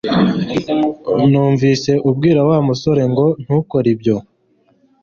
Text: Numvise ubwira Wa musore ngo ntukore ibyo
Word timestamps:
Numvise 1.29 1.91
ubwira 2.09 2.41
Wa 2.49 2.57
musore 2.67 3.03
ngo 3.11 3.25
ntukore 3.43 3.87
ibyo 3.95 4.15